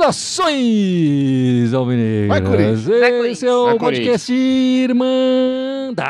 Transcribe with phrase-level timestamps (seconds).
[0.00, 2.88] Saudações, Alvinegras!
[2.88, 6.00] Esse é o podcast Irmandade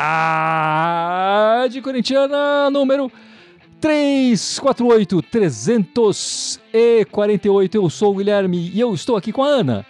[1.81, 3.11] Corintiana número
[3.79, 7.75] 348 348.
[7.75, 9.83] Eu sou o Guilherme e eu estou aqui com a Ana,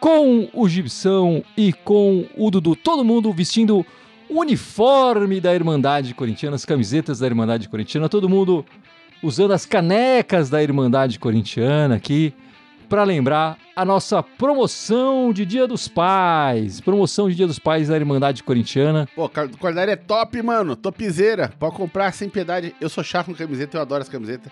[0.00, 2.76] com o Gibson e com o Dudu.
[2.76, 3.84] Todo mundo vestindo
[4.28, 8.64] o uniforme da Irmandade Corintiana, as camisetas da Irmandade Corintiana, todo mundo
[9.22, 12.32] usando as canecas da Irmandade Corintiana aqui
[12.88, 16.80] para lembrar a nossa promoção de Dia dos Pais.
[16.80, 19.08] Promoção de Dia dos Pais da Irmandade Corintiana.
[19.14, 20.74] Pô, o quadrilha é top, mano.
[20.74, 21.52] Topzera.
[21.58, 22.74] Pode comprar sem piedade.
[22.80, 24.50] Eu sou chato com camiseta, eu adoro as camisetas.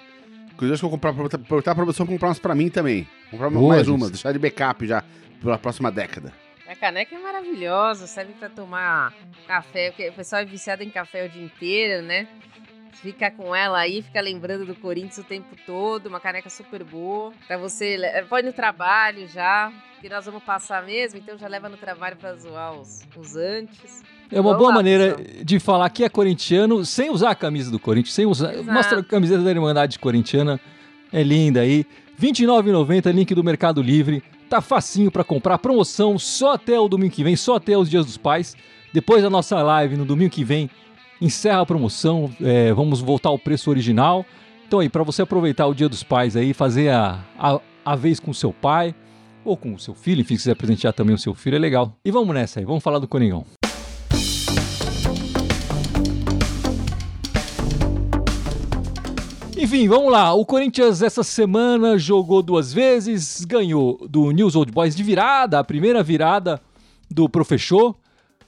[0.53, 3.07] Inclusive, acho que eu vou comprar, aproveitar a promoção comprar umas pra mim também.
[3.31, 5.03] Comprar Boa, mais uma, deixar de backup já
[5.41, 6.33] pela próxima década.
[6.69, 9.15] A caneca é maravilhosa, serve para tomar
[9.47, 12.27] café, porque o pessoal é viciado em café o dia inteiro, né?
[12.95, 17.33] Fica com ela aí, fica lembrando do Corinthians o tempo todo, uma caneca super boa.
[17.47, 19.71] Pra você, pode no trabalho já,
[20.01, 24.03] que nós vamos passar mesmo, então já leva no trabalho pra zoar os, os antes.
[24.33, 25.45] É uma Vamos boa lá, maneira pessoal.
[25.45, 28.55] de falar que é corintiano sem usar a camisa do Corinthians, sem usar.
[28.55, 28.73] Exato.
[28.73, 30.59] Mostra a camiseta da Irmandade Corintiana.
[31.13, 31.87] É linda aí.
[32.19, 34.23] R$ 29,90, link do Mercado Livre.
[34.49, 35.59] Tá facinho para comprar.
[35.59, 38.57] Promoção só até o domingo que vem, só até os dias dos pais.
[38.93, 40.71] Depois da nossa live no domingo que vem,
[41.21, 44.25] encerra a promoção, é, vamos voltar ao preço original.
[44.67, 48.19] Então aí, para você aproveitar o Dia dos Pais aí, fazer a, a, a vez
[48.19, 48.95] com seu pai
[49.45, 51.97] ou com o seu filho, enfim, se quiser presentear também o seu filho, é legal.
[52.05, 53.45] E vamos nessa aí, vamos falar do Coringão.
[59.59, 60.35] Enfim, vamos lá.
[60.35, 65.65] O Corinthians essa semana jogou duas vezes, ganhou do News Old Boys de virada, a
[65.65, 66.61] primeira virada
[67.11, 67.97] do Professor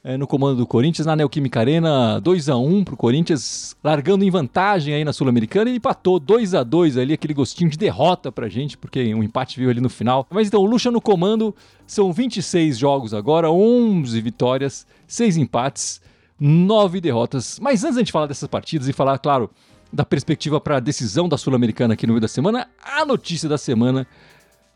[0.04, 4.30] é, no comando do Corinthians, na Neoquímica Arena, 2 a 1 pro Corinthians, largando em
[4.30, 8.46] vantagem aí na Sul-Americana e empatou 2 a 2 ali, aquele gostinho de derrota pra
[8.46, 10.26] gente, porque um empate veio ali no final.
[10.30, 11.54] Mas então, o Lucha no comando,
[11.86, 16.02] são 26 jogos agora, 11 vitórias, 6 empates,
[16.38, 17.58] 9 derrotas.
[17.60, 19.50] Mas antes da gente falar dessas partidas e falar, claro,
[19.92, 23.56] da perspectiva para a decisão da Sul-Americana aqui no meio da semana, a notícia da
[23.56, 24.06] semana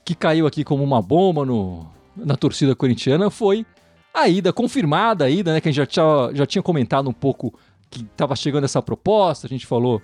[0.05, 1.87] que caiu aqui como uma bomba no,
[2.17, 3.65] na torcida corintiana foi
[4.13, 5.61] a ida, confirmada a ida, né?
[5.61, 7.55] Que a gente já tinha, já tinha comentado um pouco
[7.91, 10.03] que estava chegando essa proposta, a gente falou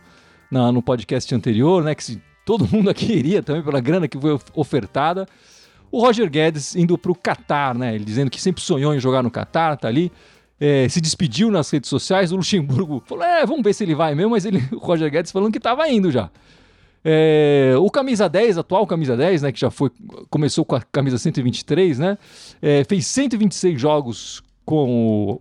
[0.51, 1.95] na, no podcast anterior, né?
[1.95, 5.27] Que se todo mundo aqui iria também pela grana que foi ofertada.
[5.91, 7.95] O Roger Guedes indo para o Catar, né?
[7.95, 10.13] Ele dizendo que sempre sonhou em jogar no Catar, tá ali.
[10.61, 12.33] É, se despediu nas redes sociais.
[12.33, 15.33] O Luxemburgo falou: é, vamos ver se ele vai mesmo, mas ele, o Roger Guedes
[15.33, 16.31] falando que estava indo já.
[17.05, 19.91] É, o camisa 10, atual camisa 10, né, que já foi
[20.29, 22.19] começou com a camisa 123, né,
[22.61, 25.41] é, fez 126 jogos com,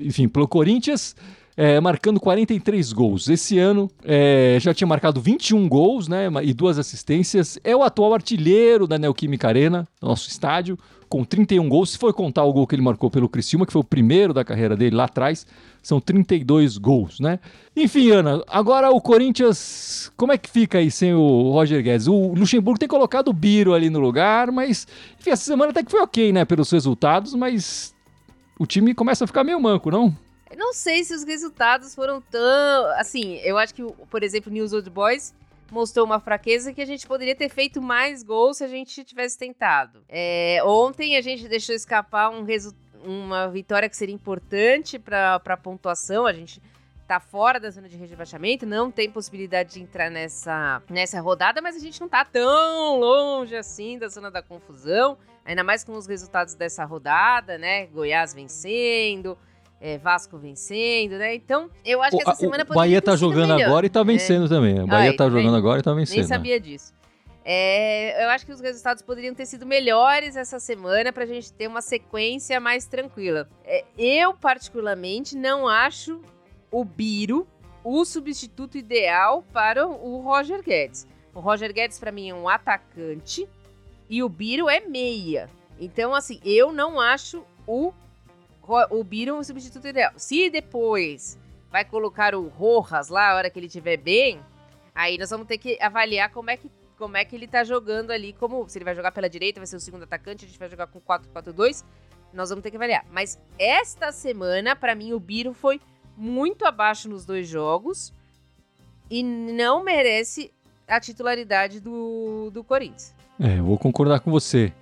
[0.00, 1.14] enfim, pelo Corinthians,
[1.56, 3.28] é, marcando 43 gols.
[3.28, 7.58] Esse ano é, já tinha marcado 21 gols, né, e duas assistências.
[7.64, 10.78] É o atual artilheiro da Neoquímica Arena, nosso estádio,
[11.08, 11.90] com 31 gols.
[11.90, 14.44] Se for contar o gol que ele marcou pelo Criciúma, que foi o primeiro da
[14.44, 15.46] carreira dele lá atrás,
[15.82, 17.38] são 32 gols, né?
[17.74, 22.08] Enfim, Ana, agora o Corinthians, como é que fica aí sem o Roger Guedes?
[22.08, 24.86] O Luxemburgo tem colocado o Biro ali no lugar, mas
[25.18, 27.94] enfim, essa semana até que foi ok, né, pelos resultados, mas
[28.58, 30.14] o time começa a ficar meio manco, não?
[30.54, 32.86] Não sei se os resultados foram tão.
[32.98, 35.34] Assim, eu acho que, por exemplo, News Old Boys
[35.70, 39.36] mostrou uma fraqueza que a gente poderia ter feito mais gols se a gente tivesse
[39.36, 40.04] tentado.
[40.08, 42.44] É, ontem a gente deixou escapar um
[43.04, 46.26] uma vitória que seria importante para a pontuação.
[46.26, 46.60] A gente
[47.06, 51.76] tá fora da zona de rebaixamento, não tem possibilidade de entrar nessa, nessa rodada, mas
[51.76, 56.06] a gente não tá tão longe assim da zona da confusão, ainda mais com os
[56.06, 57.86] resultados dessa rodada, né?
[57.86, 59.38] Goiás vencendo,
[59.86, 61.36] é, Vasco vencendo, né?
[61.36, 63.68] Então, eu acho que essa semana o Bahia tá jogando melhor.
[63.68, 64.48] agora e tá vencendo é.
[64.48, 64.82] também.
[64.82, 66.16] O Bahia Ai, tá jogando agora e tá vencendo.
[66.16, 66.92] Nem sabia disso.
[67.44, 71.52] É, eu acho que os resultados poderiam ter sido melhores essa semana para a gente
[71.52, 73.48] ter uma sequência mais tranquila.
[73.64, 76.20] É, eu, particularmente, não acho
[76.72, 77.46] o Biro
[77.84, 81.06] o substituto ideal para o Roger Guedes.
[81.32, 83.48] O Roger Guedes, para mim, é um atacante
[84.10, 85.48] e o Biro é meia.
[85.78, 87.92] Então, assim, eu não acho o
[88.90, 90.12] o Biro um substituto ideal.
[90.16, 91.38] Se depois
[91.70, 94.40] vai colocar o Rojas lá, a hora que ele estiver bem,
[94.94, 98.10] aí nós vamos ter que avaliar como é que como é que ele tá jogando
[98.10, 100.58] ali, como se ele vai jogar pela direita, vai ser o segundo atacante, a gente
[100.58, 101.84] vai jogar com 4-4-2,
[102.32, 103.04] nós vamos ter que avaliar.
[103.10, 105.80] Mas esta semana, para mim, o Biro foi
[106.16, 108.14] muito abaixo nos dois jogos
[109.10, 110.50] e não merece
[110.88, 113.14] a titularidade do, do Corinthians.
[113.38, 114.72] É, eu vou concordar com você.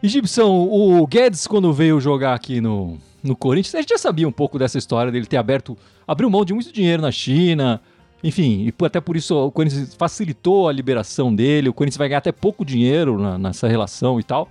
[0.00, 4.28] E Gibson, o Guedes, quando veio jogar aqui no, no Corinthians, a gente já sabia
[4.28, 7.80] um pouco dessa história dele ter aberto, abriu mão de muito dinheiro na China,
[8.22, 12.18] enfim, e até por isso o Corinthians facilitou a liberação dele, o Corinthians vai ganhar
[12.18, 14.48] até pouco dinheiro na, nessa relação e tal.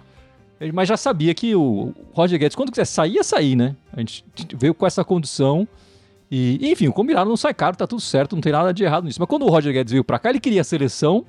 [0.73, 3.75] Mas já sabia que o Roger Guedes, quando quiser sair, ia sair, né?
[3.93, 5.67] A gente veio com essa condição.
[6.31, 9.05] E, enfim, o combinado não sai caro, tá tudo certo, não tem nada de errado
[9.05, 9.19] nisso.
[9.19, 11.23] Mas quando o Roger Guedes veio pra cá, ele queria a seleção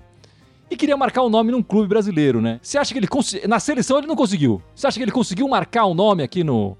[0.70, 2.60] e queria marcar o um nome num clube brasileiro, né?
[2.62, 3.08] Você acha que ele
[3.46, 4.62] na seleção ele não conseguiu?
[4.74, 6.76] Você acha que ele conseguiu marcar o um nome aqui no,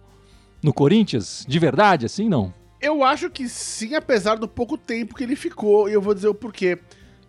[0.63, 1.45] no Corinthians?
[1.49, 2.53] De verdade, assim, não?
[2.81, 6.29] Eu acho que sim, apesar do pouco tempo que ele ficou, e eu vou dizer
[6.29, 6.79] o porquê.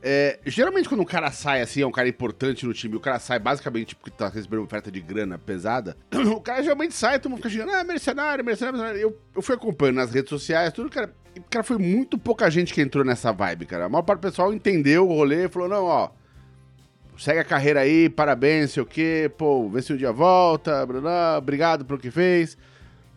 [0.02, 3.20] É, geralmente quando um cara sai assim, é um cara importante no time, o cara
[3.20, 5.98] sai basicamente porque tá recebendo oferta de grana pesada,
[6.34, 9.02] o cara geralmente sai, todo mundo fica chegando, ah, mercenário, mercenário, mercenário.
[9.02, 11.14] Eu, eu fui acompanhando nas redes sociais, tudo, cara,
[11.50, 13.86] cara, foi muito pouca gente que entrou nessa vibe, cara.
[13.86, 16.10] A maior parte do pessoal entendeu o rolê e falou, não, ó,
[17.20, 21.02] segue a carreira aí, parabéns, sei o quê, pô, vê se o dia volta, blá,
[21.02, 22.58] blá, obrigado pelo que fez.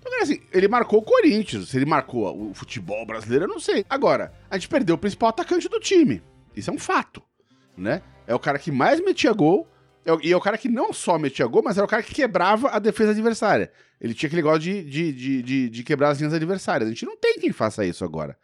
[0.01, 1.69] Então, assim, ele marcou o Corinthians.
[1.69, 3.87] Se ele marcou o futebol brasileiro, eu não sei.
[3.89, 6.21] Agora, a gente perdeu o principal atacante do time.
[6.57, 7.23] Isso é um fato,
[7.77, 8.03] né?
[8.27, 9.69] É o cara que mais metia gol.
[10.05, 12.13] É e é o cara que não só metia gol, mas era o cara que
[12.13, 13.71] quebrava a defesa adversária.
[14.01, 16.89] Ele tinha aquele negócio de, de, de, de, quebrar as linhas adversárias.
[16.89, 18.37] A gente não tem quem faça isso agora,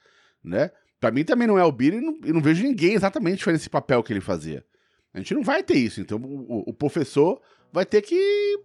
[0.43, 0.71] né?
[1.01, 3.69] Pra mim também não é o Bira e não, não vejo ninguém exatamente fazendo esse
[3.69, 4.65] papel que ele fazia.
[5.13, 6.01] A gente não vai ter isso.
[6.01, 7.41] Então o, o professor
[7.73, 8.61] vai ter que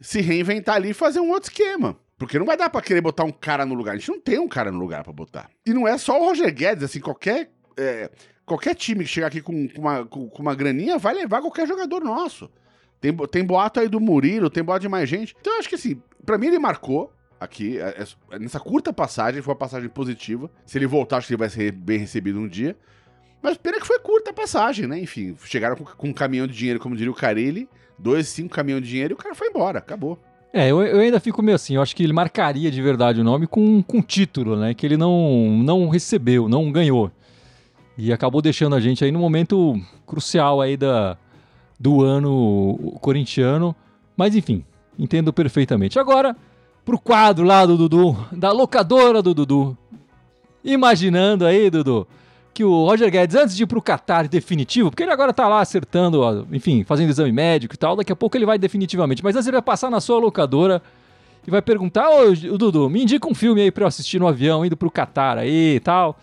[0.00, 1.98] se reinventar ali e fazer um outro esquema.
[2.16, 3.94] Porque não vai dar pra querer botar um cara no lugar.
[3.94, 5.50] A gente não tem um cara no lugar para botar.
[5.66, 7.50] E não é só o Roger Guedes, assim, qualquer.
[7.76, 8.10] É,
[8.46, 11.66] qualquer time que chegar aqui com, com, uma, com, com, uma graninha vai levar qualquer
[11.66, 12.50] jogador nosso.
[13.00, 15.34] Tem, tem boato aí do Murilo, tem boato de mais gente.
[15.40, 19.42] Então eu acho que assim, pra mim ele marcou aqui, é, é, nessa curta passagem,
[19.42, 20.50] foi uma passagem positiva.
[20.64, 22.76] Se ele voltar, acho que ele vai ser bem recebido um dia.
[23.44, 24.98] Mas pena que foi curta a passagem, né?
[24.98, 27.68] Enfim, chegaram com, com um caminhão de dinheiro, como diria o Carilli,
[27.98, 30.18] dois, cinco caminhões de dinheiro e o cara foi embora, acabou.
[30.50, 33.24] É, eu, eu, ainda fico meio assim, eu acho que ele marcaria de verdade o
[33.24, 34.72] nome com, com título, né?
[34.72, 37.12] Que ele não, não recebeu, não ganhou.
[37.98, 41.18] E acabou deixando a gente aí no momento crucial aí da,
[41.78, 43.76] do ano corintiano.
[44.16, 44.64] Mas enfim,
[44.98, 45.98] entendo perfeitamente.
[45.98, 46.34] Agora,
[46.82, 49.76] pro quadro lá do Dudu, da locadora do Dudu.
[50.64, 52.08] Imaginando aí, Dudu,
[52.54, 55.60] que o Roger Guedes, antes de ir pro Qatar definitivo, porque ele agora tá lá
[55.60, 59.24] acertando, enfim, fazendo exame médico e tal, daqui a pouco ele vai definitivamente.
[59.24, 60.80] Mas antes ele vai passar na sua locadora
[61.46, 64.64] e vai perguntar: Ô, Dudu, me indica um filme aí pra eu assistir no avião,
[64.64, 66.16] indo pro Qatar aí e tal.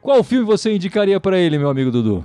[0.00, 2.24] Qual filme você indicaria para ele, meu amigo Dudu?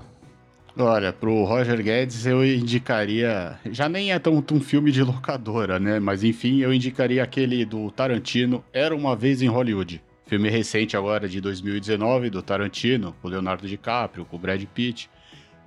[0.78, 3.60] Olha, pro Roger Guedes eu indicaria.
[3.70, 6.00] Já nem é tão um filme de locadora, né?
[6.00, 10.02] Mas enfim, eu indicaria aquele do Tarantino, Era uma Vez em Hollywood.
[10.34, 15.08] Filme recente agora de 2019 do Tarantino, com Leonardo DiCaprio, com Brad Pitt.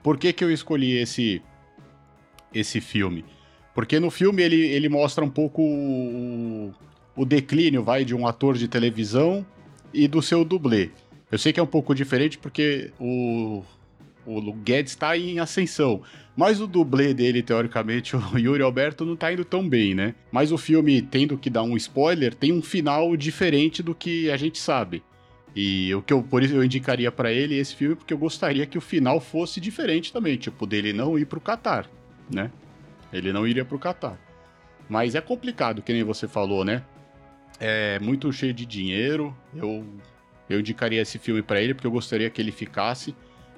[0.02, 1.40] Por que, que eu escolhi esse,
[2.52, 3.24] esse filme?
[3.72, 6.74] Porque no filme ele, ele mostra um pouco o,
[7.14, 9.46] o declínio vai de um ator de televisão
[9.94, 10.90] e do seu dublê.
[11.30, 13.62] Eu sei que é um pouco diferente porque o,
[14.26, 16.02] o Guedes está em ascensão.
[16.36, 20.14] Mas o dublê dele, teoricamente, o Yuri Alberto, não tá indo tão bem, né?
[20.30, 24.36] Mas o filme, tendo que dar um spoiler, tem um final diferente do que a
[24.36, 25.02] gente sabe.
[25.54, 28.66] E o que eu, por isso eu indicaria para ele esse filme, porque eu gostaria
[28.66, 31.88] que o final fosse diferente também, tipo, dele não ir pro Catar,
[32.30, 32.50] né?
[33.10, 34.20] Ele não iria pro Catar.
[34.86, 36.82] Mas é complicado, que nem você falou, né?
[37.58, 39.34] É muito cheio de dinheiro.
[39.54, 39.86] Eu,
[40.50, 43.14] eu indicaria esse filme para ele, porque eu gostaria que ele ficasse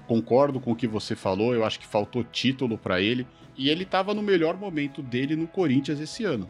[0.09, 3.27] concordo com o que você falou, eu acho que faltou título para ele.
[3.57, 6.49] E ele estava no melhor momento dele no Corinthians esse ano,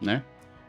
[0.00, 0.22] né?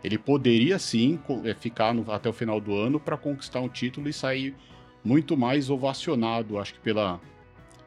[0.04, 4.10] Ele poderia sim é, ficar no, até o final do ano para conquistar um título
[4.10, 4.56] e sair
[5.04, 7.20] muito mais ovacionado, acho que pela,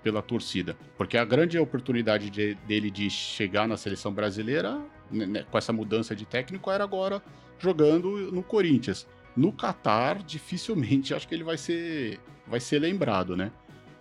[0.03, 0.77] pela torcida.
[0.97, 4.79] Porque a grande oportunidade de, dele de chegar na seleção brasileira,
[5.11, 7.23] né, né, com essa mudança de técnico, era agora
[7.59, 9.09] jogando no Corinthians.
[9.35, 13.51] No Catar, dificilmente acho que ele vai ser, vai ser lembrado, né?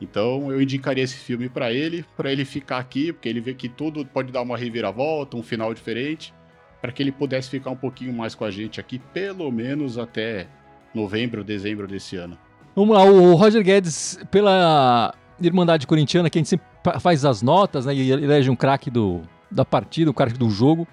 [0.03, 3.69] Então eu indicaria esse filme para ele, para ele ficar aqui, porque ele vê que
[3.69, 6.33] tudo pode dar uma reviravolta, um final diferente,
[6.81, 10.47] para que ele pudesse ficar um pouquinho mais com a gente aqui, pelo menos até
[10.93, 12.37] novembro, dezembro desse ano.
[12.75, 16.65] Vamos lá, o Roger Guedes, pela Irmandade Corintiana, que a gente sempre
[16.99, 18.91] faz as notas, né, e elege um craque
[19.49, 20.87] da partida, um craque do jogo.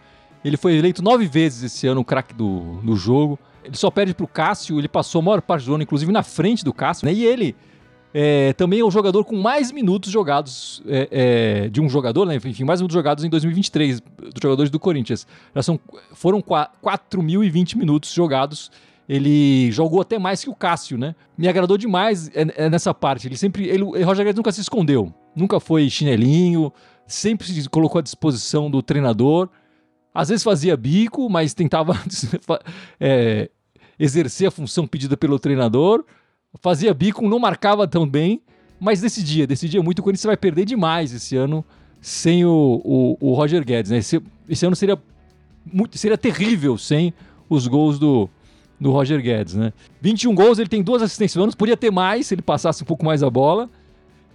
[0.45, 3.39] Ele foi eleito nove vezes esse ano o craque do, do jogo.
[3.65, 6.65] Ele só perde pro Cássio, ele passou a maior parte do ano, inclusive na frente
[6.65, 7.13] do Cássio, né?
[7.13, 7.55] E ele
[8.13, 12.35] é, também é o jogador com mais minutos jogados é, é, de um jogador, né?
[12.35, 15.27] enfim, mais minutos jogados em 2023 dos jogadores do Corinthians.
[15.55, 15.79] Já são,
[16.13, 18.71] foram 4.020 minutos jogados.
[19.09, 21.17] Ele jogou até mais que o Cássio, né?
[21.37, 23.27] Me agradou demais é, é nessa parte.
[23.27, 23.67] Ele sempre.
[23.67, 25.13] Ele, o Roger Guedes nunca se escondeu.
[25.35, 26.73] Nunca foi chinelinho,
[27.09, 29.49] sempre se colocou à disposição do treinador.
[30.15, 31.97] Às vezes fazia bico, mas tentava
[33.01, 33.51] é,
[33.99, 36.05] exercer a função pedida pelo treinador.
[36.61, 38.41] Fazia bico, não marcava tão bem,
[38.79, 39.47] mas decidia.
[39.47, 40.01] Decidia muito.
[40.01, 41.65] O Corinthians vai perder demais esse ano
[42.01, 43.91] sem o, o, o Roger Guedes.
[43.91, 43.99] Né?
[43.99, 44.99] Esse, esse ano seria,
[45.71, 47.13] muito, seria terrível sem
[47.49, 48.29] os gols do,
[48.81, 49.55] do Roger Guedes.
[49.55, 49.73] Né?
[50.01, 53.05] 21 gols, ele tem duas assistências anos, podia ter mais se ele passasse um pouco
[53.05, 53.69] mais a bola.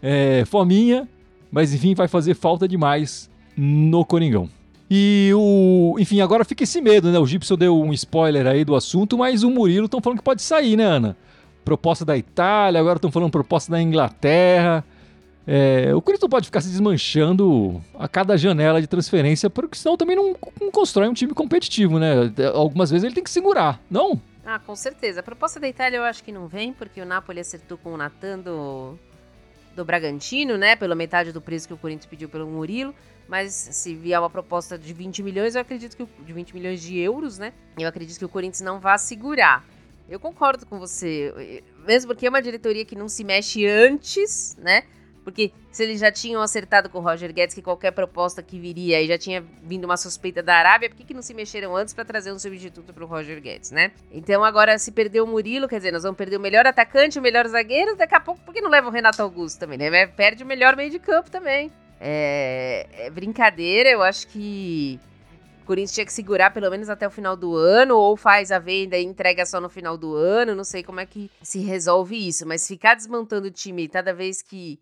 [0.02, 1.08] É, fominha,
[1.52, 4.50] mas enfim, vai fazer falta demais no Coringão.
[4.90, 5.96] E o.
[5.98, 7.18] Enfim, agora fica esse medo, né?
[7.18, 10.44] O Gibson deu um spoiler aí do assunto, mas o Murilo estão falando que pode
[10.44, 11.18] sair, né, Ana?
[11.66, 14.86] Proposta da Itália, agora estão falando proposta da Inglaterra.
[15.48, 19.98] É, o Corinthians não pode ficar se desmanchando a cada janela de transferência, porque senão
[19.98, 22.32] também não, não, constrói um time competitivo, né?
[22.54, 24.22] Algumas vezes ele tem que segurar, não?
[24.46, 25.20] Ah, com certeza.
[25.20, 27.98] A proposta da Itália eu acho que não vem, porque o Napoli acertou com o
[27.98, 28.98] Natan do,
[29.76, 30.76] do Bragantino, né?
[30.76, 32.94] Pela metade do preço que o Corinthians pediu pelo Murilo.
[33.28, 36.98] Mas se vier uma proposta de 20 milhões, eu acredito que de 20 milhões de
[37.00, 37.54] euros, né?
[37.78, 39.64] Eu acredito que o Corinthians não vá segurar.
[40.08, 44.84] Eu concordo com você, mesmo porque é uma diretoria que não se mexe antes, né?
[45.26, 49.02] Porque se eles já tinham acertado com o Roger Guedes que qualquer proposta que viria
[49.02, 51.96] e já tinha vindo uma suspeita da Arábia, por que, que não se mexeram antes
[51.96, 53.92] para trazer um substituto para o Roger Guedes, né?
[54.12, 57.22] Então agora se perder o Murilo, quer dizer, nós vamos perder o melhor atacante, o
[57.24, 60.06] melhor zagueiro, daqui a pouco por que não leva o Renato Augusto também, né?
[60.06, 61.72] Perde o melhor meio de campo também.
[62.00, 65.00] É, é brincadeira, eu acho que
[65.66, 68.60] o Corinthians tinha que segurar pelo menos até o final do ano, ou faz a
[68.60, 72.16] venda e entrega só no final do ano, não sei como é que se resolve
[72.16, 74.80] isso, mas ficar desmontando o time cada vez que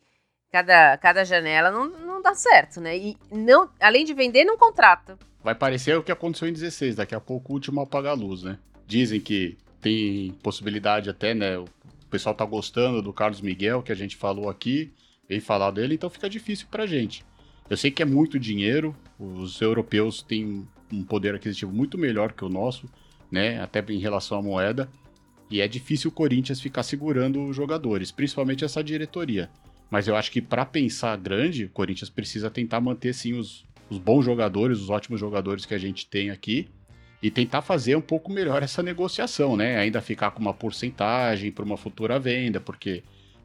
[0.52, 2.98] cada, cada janela não, não dá certo, né?
[2.98, 5.18] E não, além de vender, não contrata.
[5.42, 8.44] Vai parecer o que aconteceu em 16, daqui a pouco o último apaga a luz,
[8.44, 8.60] né?
[8.86, 11.58] Dizem que tem possibilidade até, né?
[11.58, 11.66] O
[12.10, 14.94] pessoal tá gostando do Carlos Miguel, que a gente falou aqui,
[15.30, 17.26] vem falar dele, então fica difícil pra gente.
[17.70, 22.44] Eu sei que é muito dinheiro, os europeus têm um poder aquisitivo muito melhor que
[22.44, 22.90] o nosso,
[23.32, 23.62] né?
[23.62, 24.90] Até em relação à moeda.
[25.50, 29.50] E é difícil o Corinthians ficar segurando os jogadores, principalmente essa diretoria.
[29.90, 33.98] Mas eu acho que para pensar grande, o Corinthians precisa tentar manter sim os, os
[33.98, 36.68] bons jogadores, os ótimos jogadores que a gente tem aqui
[37.22, 39.78] e tentar fazer um pouco melhor essa negociação, né?
[39.78, 43.04] Ainda ficar com uma porcentagem para uma futura venda, porque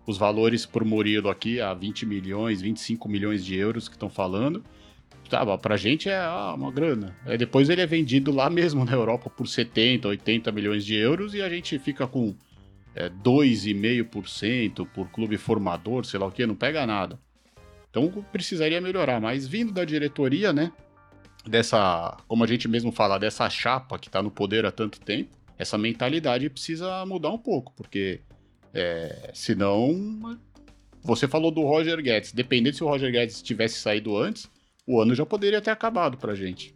[0.09, 4.65] os valores por Murilo aqui a 20 milhões, 25 milhões de euros que estão falando,
[5.29, 7.15] tá, pra gente é ah, uma grana.
[7.27, 11.35] Aí depois ele é vendido lá mesmo na Europa por 70, 80 milhões de euros
[11.35, 12.35] e a gente fica com
[12.95, 17.19] é, 2,5% por clube formador, sei lá o que, não pega nada.
[17.91, 20.73] Então precisaria melhorar, mas vindo da diretoria, né?
[21.47, 25.37] Dessa, como a gente mesmo fala, dessa chapa que está no poder há tanto tempo,
[25.59, 28.23] essa mentalidade precisa mudar um pouco, porque
[28.79, 30.39] é, senão.
[31.03, 32.33] Você falou do Roger Guedes.
[32.33, 34.49] Dependendo se o Roger Guedes tivesse saído antes,
[34.87, 36.75] o ano já poderia ter acabado pra gente.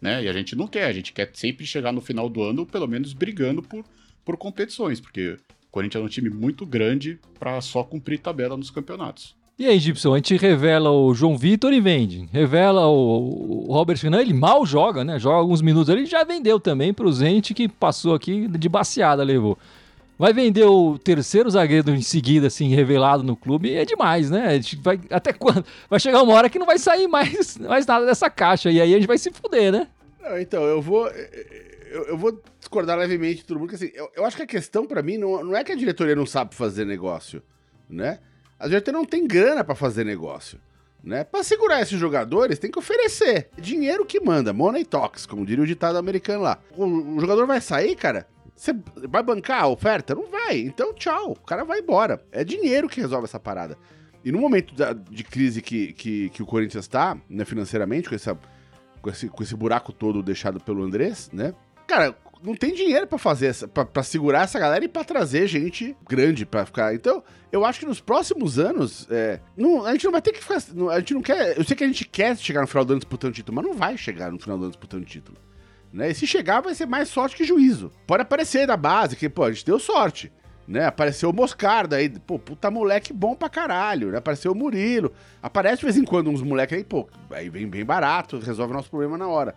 [0.00, 0.24] Né?
[0.24, 2.86] E a gente não quer, a gente quer sempre chegar no final do ano, pelo
[2.86, 3.84] menos brigando por
[4.24, 8.70] por competições, porque o Corinthians é um time muito grande para só cumprir tabela nos
[8.70, 9.34] campeonatos.
[9.58, 12.26] E aí, Gibson, a gente revela o João Vitor e vende.
[12.32, 15.18] Revela o, o Robert Fernandes, ele mal joga, né?
[15.18, 19.22] Joga alguns minutos ali, já vendeu também para o Zente, que passou aqui de baseada,
[19.22, 19.58] levou.
[20.20, 24.48] Vai vender o terceiro zagueiro em seguida, assim, revelado no clube, é demais, né?
[24.48, 25.64] A gente vai, até quando?
[25.88, 28.92] Vai chegar uma hora que não vai sair mais, mais nada dessa caixa, e aí
[28.92, 29.88] a gente vai se fuder, né?
[30.22, 34.10] Não, então, eu vou eu, eu, vou discordar levemente de todo mundo, porque assim, eu,
[34.14, 36.54] eu acho que a questão para mim não, não é que a diretoria não sabe
[36.54, 37.42] fazer negócio,
[37.88, 38.18] né?
[38.58, 40.60] A diretoria não tem grana para fazer negócio,
[41.02, 41.24] né?
[41.24, 43.50] Para segurar esses jogadores, tem que oferecer.
[43.58, 46.58] Dinheiro que manda, money talks, como diria o ditado americano lá.
[46.76, 48.74] O, o jogador vai sair, cara, você
[49.08, 50.14] vai bancar a oferta?
[50.14, 50.58] Não vai.
[50.58, 51.32] Então, tchau.
[51.32, 52.22] O cara vai embora.
[52.30, 53.78] É dinheiro que resolve essa parada.
[54.22, 58.14] E no momento da, de crise que, que, que, o Corinthians está, né, financeiramente, com,
[58.14, 58.38] essa,
[59.00, 61.54] com, esse, com esse buraco todo deixado pelo Andrés, né?
[61.90, 65.96] cara, não tem dinheiro para fazer essa, para segurar essa galera e para trazer gente
[66.08, 66.94] grande para ficar.
[66.94, 70.40] Então, eu acho que nos próximos anos, é, não, a gente não vai ter que
[70.40, 70.56] ficar.
[70.90, 71.58] a gente não quer.
[71.58, 73.74] Eu sei que a gente quer chegar no final do ano disputando título, mas não
[73.74, 75.38] vai chegar no final do ano disputando título.
[75.92, 76.10] Né?
[76.10, 77.90] E se chegar, vai ser mais sorte que juízo.
[78.06, 80.32] Pode aparecer da base, que, pô, a gente deu sorte.
[80.66, 80.86] Né?
[80.86, 84.18] Apareceu o Moscarda aí, pô, puta moleque bom pra caralho, né?
[84.18, 85.12] Apareceu o Murilo.
[85.42, 88.88] Aparece de vez em quando uns moleques aí, pô, aí vem bem barato, resolve nosso
[88.88, 89.56] problema na hora.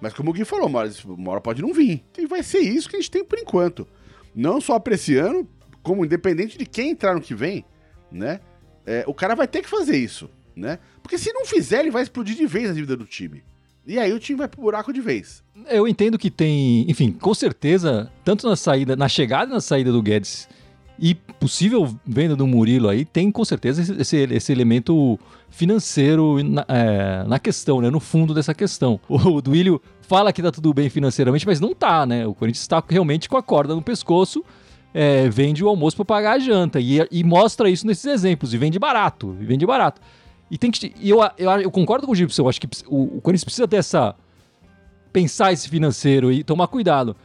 [0.00, 2.04] Mas como o Gui falou, uma hora, uma hora pode não vir.
[2.18, 3.86] E vai ser isso que a gente tem por enquanto.
[4.34, 5.48] Não só apreciando,
[5.82, 7.64] como independente de quem entrar no que vem,
[8.10, 8.40] né?
[8.86, 10.78] É, o cara vai ter que fazer isso, né?
[11.02, 13.42] Porque se não fizer, ele vai explodir de vez a dívida do time.
[13.86, 15.42] E aí o time vai pro buraco de vez.
[15.68, 19.92] Eu entendo que tem, enfim, com certeza, tanto na saída, na chegada e na saída
[19.92, 20.48] do Guedes
[20.98, 25.18] e possível venda do Murilo aí, tem com certeza esse, esse elemento
[25.50, 27.90] financeiro na, é, na questão, né?
[27.90, 29.00] No fundo dessa questão.
[29.08, 32.26] O Duílio fala que tá tudo bem financeiramente, mas não tá, né?
[32.26, 34.44] O Corinthians está realmente com a corda no pescoço,
[34.92, 38.58] é, vende o almoço para pagar a janta e, e, mostra isso nesses exemplos e
[38.58, 40.00] vende barato, e vende barato.
[40.50, 43.16] E tem que e eu, eu, eu concordo com o Gibson, eu acho que o,
[43.16, 44.14] o Corinthians precisa ter essa
[45.12, 47.16] pensar esse financeiro e tomar cuidado.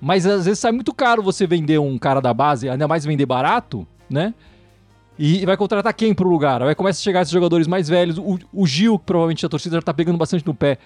[0.00, 3.26] Mas às vezes sai muito caro você vender um cara da base, ainda mais vender
[3.26, 4.34] barato, né?
[5.18, 6.60] E vai contratar quem pro lugar?
[6.60, 8.18] Vai começar a chegar esses jogadores mais velhos.
[8.18, 10.76] O, o Gil, que provavelmente a torcida já tá pegando bastante no pé,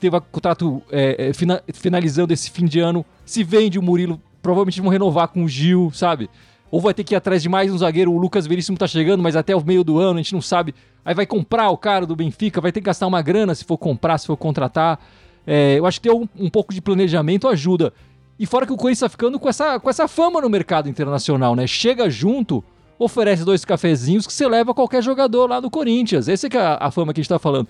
[0.00, 3.04] teve contrato é, é, fina, finalizando esse fim de ano.
[3.24, 6.30] Se vende o Murilo, provavelmente vão renovar com o Gil, sabe?
[6.70, 8.12] Ou vai ter que ir atrás de mais um zagueiro.
[8.12, 10.74] O Lucas Veríssimo tá chegando, mas até o meio do ano a gente não sabe.
[11.04, 13.76] Aí vai comprar o cara do Benfica, vai ter que gastar uma grana se for
[13.76, 14.98] comprar, se for contratar.
[15.46, 17.92] É, eu acho que ter um, um pouco de planejamento ajuda.
[18.38, 21.56] E fora que o Corinthians está ficando com essa, com essa fama no mercado internacional,
[21.56, 21.66] né?
[21.66, 22.62] Chega junto,
[22.98, 26.28] oferece dois cafezinhos que você leva qualquer jogador lá do Corinthians.
[26.28, 27.68] Essa é, é a, a fama que a gente está falando.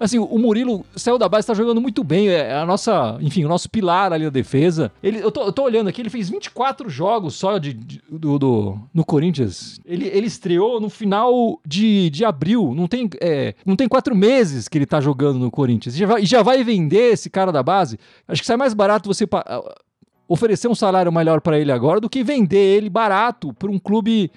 [0.00, 2.30] Assim, o Murilo saiu da base, está jogando muito bem.
[2.30, 4.90] É a nossa, enfim, o nosso pilar ali da defesa.
[5.02, 8.38] Ele, eu, tô, eu tô olhando aqui, ele fez 24 jogos só de, de do,
[8.38, 9.78] do, no Corinthians.
[9.84, 12.72] Ele, ele estreou no final de, de abril.
[12.74, 15.94] Não tem, é, não tem quatro meses que ele tá jogando no Corinthians.
[15.94, 17.98] E já vai, já vai vender esse cara da base.
[18.26, 19.26] Acho que sai mais barato você
[20.30, 24.30] oferecer um salário melhor para ele agora do que vender ele barato para um clube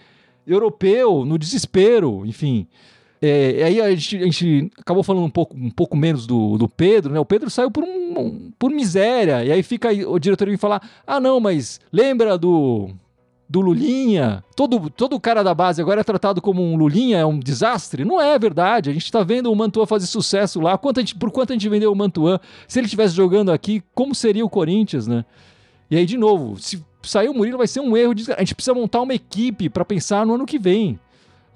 [0.45, 2.67] europeu no desespero, enfim.
[3.21, 6.67] É, aí a gente, a gente, acabou falando um pouco, um pouco menos do, do
[6.67, 7.19] Pedro, né?
[7.19, 9.45] O Pedro saiu por, um, por miséria.
[9.45, 12.89] E aí fica aí, o diretor vem falar: ah, não, mas lembra do,
[13.47, 14.43] do Lulinha?
[14.55, 18.03] Todo, todo cara da base agora é tratado como um Lulinha, é um desastre?
[18.03, 18.89] Não é verdade.
[18.89, 20.75] A gente está vendo o Mantua fazer sucesso lá.
[20.75, 22.41] Quanto gente, por quanto a gente vendeu o Mantua?
[22.67, 25.23] Se ele estivesse jogando aqui, como seria o Corinthians, né?
[25.93, 28.15] E aí, de novo, se sair o Murilo vai ser um erro.
[28.35, 30.99] A gente precisa montar uma equipe para pensar no ano que vem.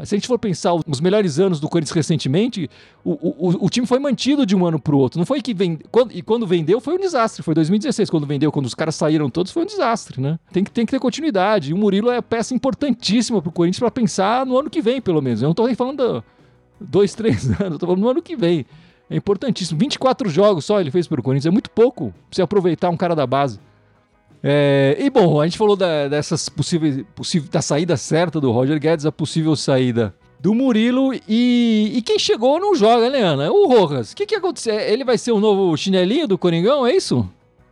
[0.03, 2.69] Se a gente for pensar os melhores anos do Corinthians recentemente,
[3.03, 5.17] o, o, o time foi mantido de um ano para o outro.
[5.17, 5.83] Não foi que vende...
[5.91, 7.41] quando, e quando vendeu foi um desastre.
[7.41, 10.37] Foi 2016 quando vendeu, quando os caras saíram todos foi um desastre, né?
[10.53, 11.71] Tem que, tem que ter continuidade.
[11.71, 15.01] E o Murilo é peça importantíssima para o Corinthians para pensar no ano que vem,
[15.01, 15.41] pelo menos.
[15.41, 16.23] Eu não estou nem falando
[16.79, 18.67] dois, três anos, estou falando no ano que vem.
[19.09, 19.79] É importantíssimo.
[19.79, 21.47] 24 jogos só ele fez pelo Corinthians.
[21.47, 23.59] É muito pouco pra você aproveitar um cara da base.
[24.43, 28.79] É, e bom, a gente falou da, dessas possíveis, possível, da saída certa do Roger
[28.79, 33.51] Guedes, a possível saída do Murilo e, e quem chegou não joga, né, Ana?
[33.51, 34.11] O Rojas.
[34.11, 34.79] O que, que aconteceu?
[34.79, 37.27] Ele vai ser o novo chinelinho do Coringão, é isso?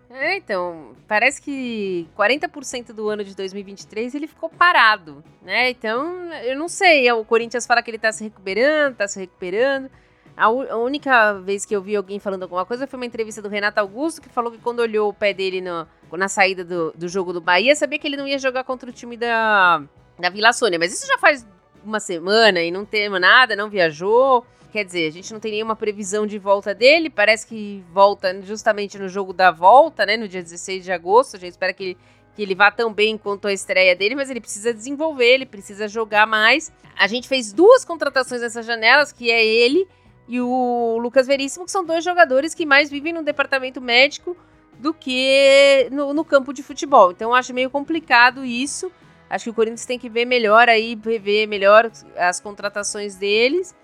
[0.09, 5.69] É, então, parece que 40% do ano de 2023 ele ficou parado, né?
[5.69, 9.89] Então, eu não sei, o Corinthians fala que ele tá se recuperando, tá se recuperando.
[10.37, 13.49] A, a, única vez que eu vi alguém falando alguma coisa foi uma entrevista do
[13.49, 17.07] Renato Augusto, que falou que quando olhou o pé dele no, na saída do, do
[17.07, 19.81] jogo do Bahia, sabia que ele não ia jogar contra o time da,
[20.19, 20.79] da Vila Sônia.
[20.79, 21.45] Mas isso já faz
[21.83, 24.45] uma semana e não temos nada, não viajou.
[24.71, 27.09] Quer dizer, a gente não tem nenhuma previsão de volta dele.
[27.09, 30.17] Parece que volta justamente no jogo da volta, né?
[30.17, 31.37] No dia 16 de agosto.
[31.37, 31.97] A gente espera que ele,
[32.35, 35.87] que ele vá tão bem quanto a estreia dele, mas ele precisa desenvolver, ele precisa
[35.87, 36.73] jogar mais.
[36.97, 39.87] A gente fez duas contratações nessas janelas, que é ele
[40.27, 44.35] e o Lucas Veríssimo, que são dois jogadores que mais vivem no departamento médico
[44.79, 47.11] do que no, no campo de futebol.
[47.11, 48.91] Então acho meio complicado isso.
[49.29, 53.75] Acho que o Corinthians tem que ver melhor aí, rever melhor as contratações deles.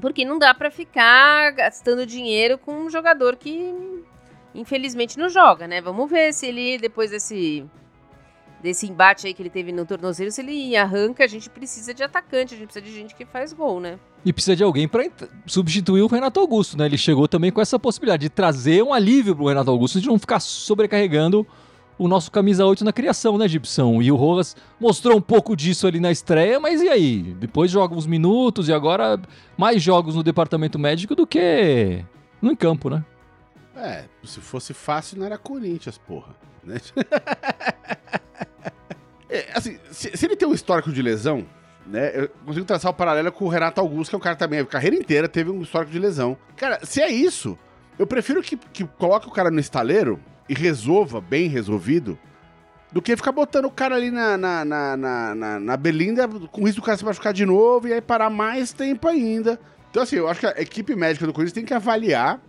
[0.00, 4.02] Porque não dá para ficar gastando dinheiro com um jogador que
[4.54, 5.80] infelizmente não joga, né?
[5.80, 7.64] Vamos ver se ele depois desse
[8.64, 12.02] desse embate aí que ele teve no tornozelo, se ele arranca, a gente precisa de
[12.02, 13.98] atacante, a gente precisa de gente que faz gol, né?
[14.24, 15.04] E precisa de alguém para
[15.46, 16.86] substituir o Renato Augusto, né?
[16.86, 20.18] Ele chegou também com essa possibilidade de trazer um alívio pro Renato Augusto, de não
[20.18, 21.46] ficar sobrecarregando
[21.98, 24.00] o nosso camisa 8 na criação, né, Gibson?
[24.00, 27.34] E o Rojas mostrou um pouco disso ali na estreia, mas e aí?
[27.38, 29.20] Depois joga uns minutos e agora
[29.58, 32.02] mais jogos no departamento médico do que
[32.40, 33.04] no em campo, né?
[33.76, 36.34] É, se fosse fácil não era Corinthians, porra.
[36.62, 36.80] Né?
[39.34, 41.44] É, assim, se, se, ele tem um histórico de lesão,
[41.84, 42.12] né?
[42.14, 44.64] Eu consigo traçar o paralelo com o Renato Augusto, que é um cara também, a
[44.64, 46.36] carreira inteira teve um histórico de lesão.
[46.56, 47.58] Cara, se é isso,
[47.98, 52.16] eu prefiro que, que coloque o cara no estaleiro e resolva bem resolvido
[52.92, 56.64] do que ficar botando o cara ali na, na, na, na, na, na Belinda com
[56.64, 59.58] risco do cara se machucar de novo e aí parar mais tempo ainda.
[59.90, 62.40] Então, assim, eu acho que a equipe médica do Corinthians tem que avaliar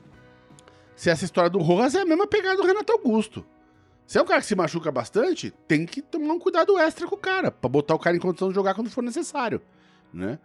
[0.95, 3.43] se essa história do Rojas é a mesma pegada do Renato Augusto.
[4.06, 7.15] Se é um cara que se machuca bastante, tem que tomar um cuidado extra com
[7.15, 9.62] o cara, pra botar o cara em condição de jogar quando for necessário,
[10.13, 10.38] né?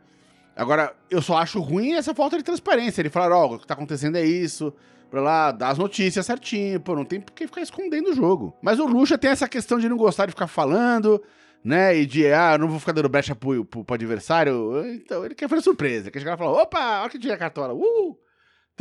[0.56, 3.00] Agora, eu só acho ruim essa falta de transparência.
[3.00, 4.72] Ele falar, ó, oh, o que tá acontecendo é isso,
[5.10, 8.54] pra lá, dar as notícias certinho, pô, não tem por que ficar escondendo o jogo.
[8.62, 11.22] Mas o Lucha tem essa questão de não gostar de ficar falando,
[11.62, 14.84] né, e de, ah, não vou ficar dando brecha pro, pro, pro adversário.
[14.94, 17.74] Então, ele quer fazer surpresa, quer chegar e falar, opa, olha que dia a cartola,
[17.74, 18.18] uh!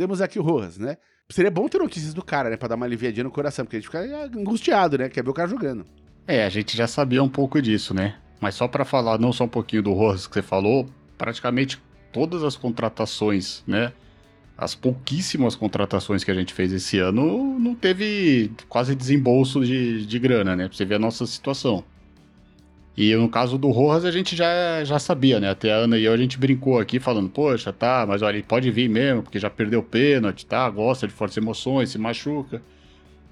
[0.00, 0.96] Temos aqui o Rojas, né?
[1.28, 2.56] seria bom ter notícias do cara, né?
[2.56, 4.00] Pra dar uma aliviadinha no coração, porque a gente fica
[4.34, 5.10] angustiado, né?
[5.10, 5.84] Quer ver o cara jogando.
[6.26, 8.16] É, a gente já sabia um pouco disso, né?
[8.40, 10.86] Mas só para falar não só um pouquinho do Rojas que você falou,
[11.18, 11.78] praticamente
[12.10, 13.92] todas as contratações, né?
[14.56, 20.18] As pouquíssimas contratações que a gente fez esse ano não teve quase desembolso de, de
[20.18, 20.66] grana, né?
[20.66, 21.84] Pra você ver a nossa situação.
[23.02, 25.48] E no caso do Rojas, a gente já, já sabia, né?
[25.48, 28.42] Até a Ana e eu a gente brincou aqui falando, poxa, tá, mas olha, ele
[28.42, 30.68] pode vir mesmo, porque já perdeu pênalti, tá?
[30.68, 32.60] Gosta de fortes emoções, se machuca.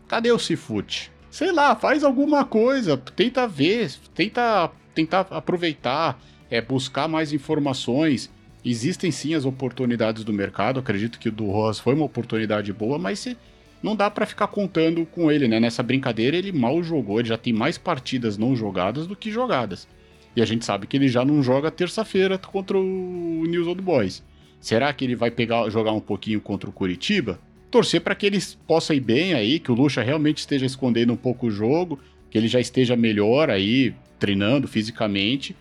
[0.09, 1.13] Cadê o Cifute?
[1.31, 6.19] Sei lá, faz alguma coisa, tenta ver, tenta tentar aproveitar,
[6.51, 8.31] é, buscar mais informações.
[8.65, 12.99] Existem sim as oportunidades do mercado, acredito que o do Rojas foi uma oportunidade boa,
[12.99, 13.37] mas se,
[13.83, 15.61] não dá para ficar contando com ele, né?
[15.61, 19.87] Nessa brincadeira ele mal jogou, ele já tem mais partidas não jogadas do que jogadas.
[20.35, 24.23] E a gente sabe que ele já não joga terça-feira contra o News Old Boys.
[24.61, 27.41] Será que ele vai pegar jogar um pouquinho contra o Curitiba?
[27.71, 31.17] Torcer para que ele possa ir bem aí, que o Lucha realmente esteja escondendo um
[31.17, 31.99] pouco o jogo,
[32.31, 35.57] que ele já esteja melhor aí, treinando fisicamente,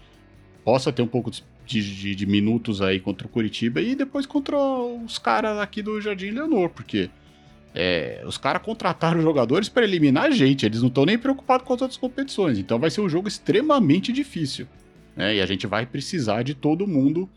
[0.64, 1.32] possa ter um pouco
[1.66, 6.00] de, de, de minutos aí contra o Curitiba e depois contra os caras aqui do
[6.02, 7.10] Jardim Leonor, porque
[7.80, 11.76] é, os caras contrataram jogadores para eliminar a gente, eles não estão nem preocupados com
[11.76, 14.66] as outras competições, então vai ser um jogo extremamente difícil.
[15.16, 15.36] Né?
[15.36, 17.30] E a gente vai precisar de todo mundo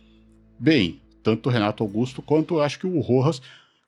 [0.58, 3.42] bem, tanto o Renato Augusto quanto acho que o Rojas,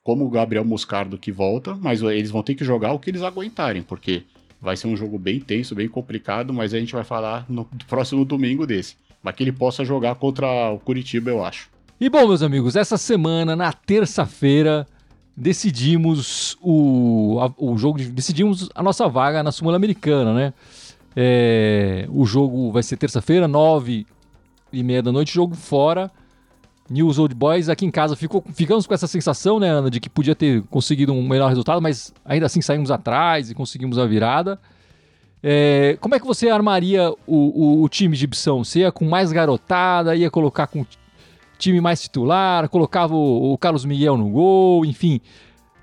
[0.04, 3.22] como o Gabriel Moscardo que volta, mas eles vão ter que jogar o que eles
[3.22, 4.24] aguentarem, porque
[4.60, 8.26] vai ser um jogo bem tenso, bem complicado, mas a gente vai falar no próximo
[8.26, 8.94] domingo desse.
[9.22, 11.70] Mas que ele possa jogar contra o Curitiba, eu acho.
[11.98, 14.86] E bom, meus amigos, essa semana, na terça-feira,
[15.36, 20.54] decidimos o, a, o jogo, decidimos a nossa vaga na Sul-Americana, né?
[21.14, 24.06] É, o jogo vai ser terça-feira, nove
[24.72, 26.10] e meia da noite, jogo fora.
[26.88, 30.10] News Old Boys aqui em casa ficou, ficamos com essa sensação, né, Ana, de que
[30.10, 34.58] podia ter conseguido um melhor resultado, mas ainda assim saímos atrás e conseguimos a virada.
[35.42, 38.62] É, como é que você armaria o, o, o time de Ibsão?
[38.62, 40.84] Você ia com mais garotada, ia colocar com
[41.62, 45.20] time mais titular, colocava o, o Carlos Miguel no gol, enfim.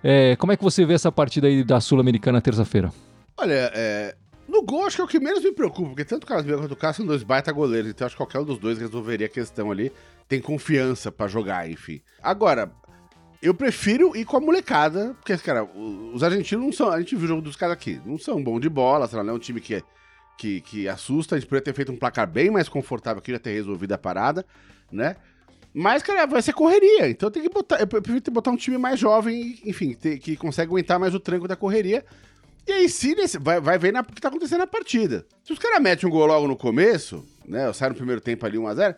[0.03, 2.91] É, como é que você vê essa partida aí da Sul-Americana terça-feira?
[3.37, 4.15] Olha, é,
[4.47, 6.59] no gol acho que é o que menos me preocupa, porque tanto o Carlos Miguel
[6.59, 9.27] quanto o Cássio são dois baita goleiros, então acho que qualquer um dos dois resolveria
[9.27, 9.91] a questão ali.
[10.27, 12.01] Tem confiança para jogar, enfim.
[12.21, 12.71] Agora,
[13.41, 15.63] eu prefiro ir com a molecada, porque, cara,
[16.13, 16.91] os argentinos não são.
[16.91, 19.23] A gente viu o jogo dos caras aqui, não são bons de bola, sei lá,
[19.23, 19.81] não é um time que,
[20.37, 21.35] que, que assusta.
[21.35, 23.97] A gente poderia ter feito um placar bem mais confortável aqui, já ter resolvido a
[23.97, 24.45] parada,
[24.91, 25.15] né?
[25.73, 27.09] Mas, cara, vai ser correria.
[27.09, 27.79] Então tem que botar.
[27.79, 31.55] Eu prefiro botar um time mais jovem, enfim, que consegue aguentar mais o tranco da
[31.55, 32.03] correria.
[32.67, 35.25] E aí, sim, vai, vai ver o que tá acontecendo na partida.
[35.43, 37.71] Se os caras metem um gol logo no começo, né?
[37.73, 38.95] Sai no primeiro tempo ali 1x0,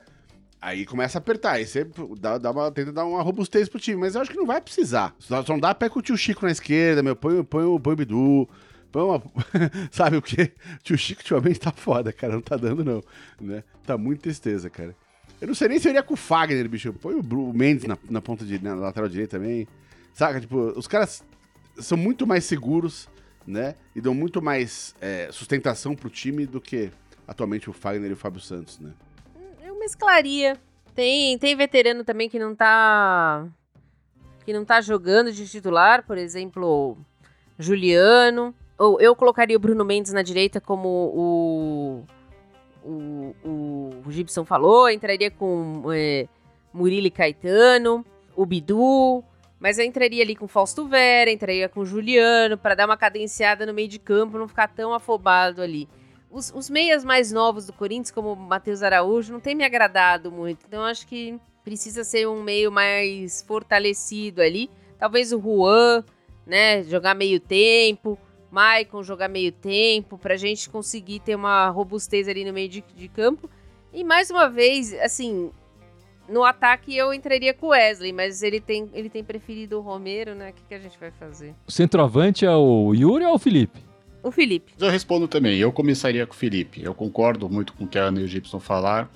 [0.61, 1.53] aí começa a apertar.
[1.53, 1.87] Aí você
[2.19, 3.99] dá, dá uma, tenta dar uma robustez pro time.
[3.99, 5.15] Mas eu acho que não vai precisar.
[5.19, 7.15] Só, só não dá pé com o tio Chico na esquerda, meu.
[7.15, 8.49] Põe, põe, põe, põe o Bidu.
[8.91, 9.23] Põe uma...
[9.91, 10.51] Sabe o que?
[10.83, 12.33] Tio Chico ultimamente tá foda, cara.
[12.33, 13.01] Não tá dando, não.
[13.39, 13.63] Né?
[13.85, 14.93] Tá muito tristeza, cara.
[15.41, 16.93] Eu não sei nem se eu iria com o Fagner, bicho.
[16.93, 19.67] Põe o Mendes na, na ponta de, na lateral direita também.
[20.13, 20.39] Saca?
[20.39, 21.23] Tipo, os caras
[21.79, 23.09] são muito mais seguros,
[23.45, 23.73] né?
[23.95, 26.91] E dão muito mais é, sustentação pro time do que
[27.27, 28.91] atualmente o Fagner e o Fábio Santos, né?
[29.63, 30.57] Eu mesclaria.
[30.93, 33.47] Tem, tem veterano também que não tá.
[34.45, 36.95] que não tá jogando de titular, por exemplo,
[37.57, 38.53] Juliano.
[38.77, 42.03] Ou eu colocaria o Bruno Mendes na direita como o
[42.83, 46.27] o, o, o Gibson falou, entraria com é,
[46.73, 49.23] Murilo e Caetano, o Bidu,
[49.59, 53.73] mas eu entraria ali com Fausto Vera, entraria com Juliano, para dar uma cadenciada no
[53.73, 55.87] meio de campo, não ficar tão afobado ali.
[56.29, 60.31] Os, os meias mais novos do Corinthians, como o Matheus Araújo, não tem me agradado
[60.31, 64.69] muito, então acho que precisa ser um meio mais fortalecido ali.
[64.97, 66.03] Talvez o Juan,
[66.45, 68.17] né, jogar meio tempo.
[68.51, 73.07] Maicon jogar meio tempo, pra gente conseguir ter uma robustez ali no meio de, de
[73.07, 73.49] campo.
[73.93, 75.49] E mais uma vez, assim,
[76.27, 80.35] no ataque eu entraria com o Wesley, mas ele tem, ele tem preferido o Romero,
[80.35, 80.51] né?
[80.51, 81.55] O que, que a gente vai fazer?
[81.67, 83.79] O centroavante é o Yuri ou o Felipe?
[84.23, 84.73] O Felipe.
[84.79, 86.83] Eu respondo também, eu começaria com o Felipe.
[86.83, 89.09] Eu concordo muito com o que a Ana e o Gibson falaram.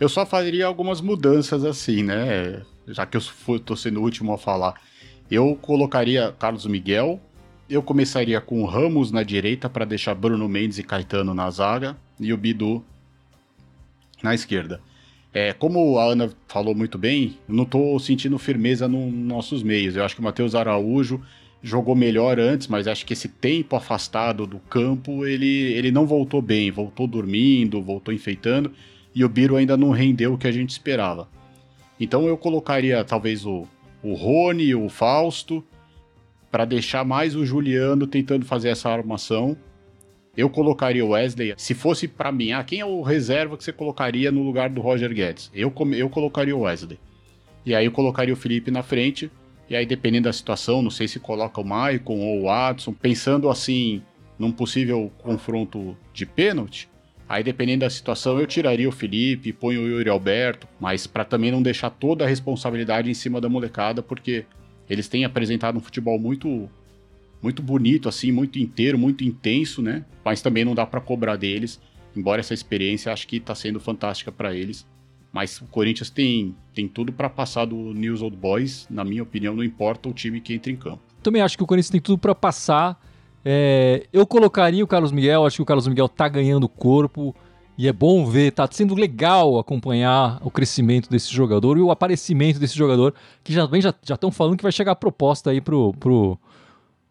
[0.00, 2.62] Eu só faria algumas mudanças assim, né?
[2.88, 3.20] Já que eu
[3.56, 4.80] estou sendo o último a falar.
[5.30, 7.20] Eu colocaria Carlos Miguel,
[7.68, 11.96] eu começaria com o Ramos na direita para deixar Bruno Mendes e Caetano na zaga
[12.18, 12.84] e o Bidu
[14.22, 14.80] na esquerda.
[15.34, 19.96] É, como a Ana falou muito bem, não estou sentindo firmeza nos nossos meios.
[19.96, 21.20] Eu acho que o Matheus Araújo
[21.62, 26.40] jogou melhor antes, mas acho que esse tempo afastado do campo, ele, ele não voltou
[26.40, 26.70] bem.
[26.70, 28.72] Voltou dormindo, voltou enfeitando,
[29.14, 31.28] e o Biro ainda não rendeu o que a gente esperava.
[31.98, 33.66] Então eu colocaria talvez o,
[34.02, 35.62] o Rony, o Fausto,
[36.56, 39.54] para deixar mais o Juliano tentando fazer essa armação.
[40.34, 41.52] Eu colocaria o Wesley.
[41.58, 44.80] Se fosse para mim, ah, quem é o reserva que você colocaria no lugar do
[44.80, 45.50] Roger Guedes?
[45.52, 46.98] Eu, eu colocaria o Wesley.
[47.66, 49.30] E aí eu colocaria o Felipe na frente.
[49.68, 53.50] E aí, dependendo da situação, não sei se coloca o Maicon ou o Adson, pensando
[53.50, 54.00] assim
[54.38, 56.88] num possível confronto de pênalti.
[57.28, 61.52] Aí, dependendo da situação, eu tiraria o Felipe, ponho o Yuri Alberto, mas para também
[61.52, 64.46] não deixar toda a responsabilidade em cima da molecada, porque
[64.88, 66.68] eles têm apresentado um futebol muito
[67.42, 70.04] muito bonito, assim, muito inteiro, muito intenso, né?
[70.24, 71.80] Mas também não dá para cobrar deles,
[72.16, 74.86] embora essa experiência acho que tá sendo fantástica para eles.
[75.32, 79.54] Mas o Corinthians tem, tem tudo para passar do News Old Boys, na minha opinião,
[79.54, 81.02] não importa o time que entra em campo.
[81.22, 82.98] Também acho que o Corinthians tem tudo para passar.
[83.44, 87.36] É, eu colocaria o Carlos Miguel, acho que o Carlos Miguel tá ganhando corpo.
[87.78, 92.58] E é bom ver, tá sendo legal acompanhar o crescimento desse jogador e o aparecimento
[92.58, 95.92] desse jogador, que já vem já estão falando que vai chegar a proposta aí pro,
[96.00, 96.38] pro,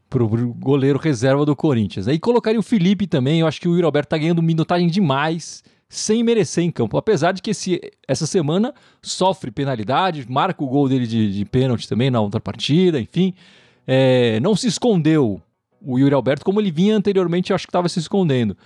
[0.09, 2.07] pro goleiro reserva do Corinthians.
[2.07, 5.63] Aí colocaria o Felipe também, eu acho que o Yuri Alberto tá ganhando minutagem demais,
[5.87, 6.97] sem merecer em campo.
[6.97, 8.73] Apesar de que esse, essa semana
[9.03, 13.35] sofre penalidade, marca o gol dele de, de pênalti também na outra partida, enfim.
[13.85, 15.39] É, não se escondeu
[15.79, 18.57] o Yuri Alberto como ele vinha anteriormente, eu acho que estava se escondendo.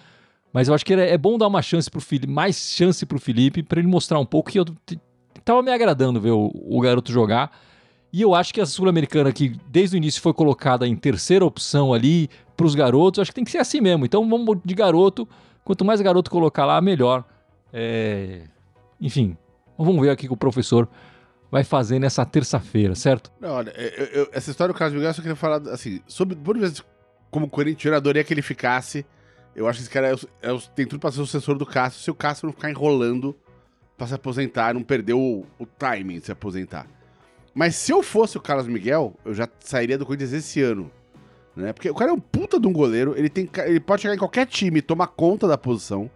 [0.52, 3.62] Mas eu acho que é bom dar uma chance pro Felipe, mais chance pro Felipe,
[3.62, 4.66] para ele mostrar um pouco que eu
[5.46, 7.52] tava me agradando ver o, o garoto jogar.
[8.12, 11.94] E eu acho que a Sul-Americana, que desde o início foi colocada em terceira opção
[11.94, 14.06] ali para os garotos, acho que tem que ser assim mesmo.
[14.06, 15.28] Então vamos de garoto.
[15.64, 17.24] Quanto mais garoto colocar lá, melhor.
[17.72, 18.42] É...
[19.00, 19.38] Enfim,
[19.78, 20.90] vamos ver aqui que o professor
[21.52, 23.32] vai fazer nessa terça-feira, certo?
[23.40, 26.36] Não, olha, eu, eu, essa história do Carlos Miguel, eu só queria falar assim, sobre
[26.36, 26.84] por vezes
[27.32, 29.06] como Corinthians, eu adoraria que ele ficasse.
[29.60, 32.02] Eu acho que esse cara é, é, tem tudo para ser o sucessor do Cássio,
[32.02, 33.36] se o Cássio não ficar enrolando
[33.98, 36.88] para se aposentar, não perder o, o timing de se aposentar.
[37.54, 40.90] Mas se eu fosse o Carlos Miguel, eu já sairia do Corinthians esse ano.
[41.58, 41.74] Né?
[41.74, 44.18] Porque o cara é um puta de um goleiro, ele, tem, ele pode chegar em
[44.18, 46.10] qualquer time e tomar conta da posição.